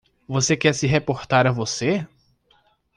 [0.27, 2.07] Você quer se reportar a você?